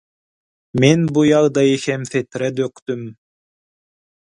[0.83, 3.07] Men bu ýagdaýy hem setire dökdüm.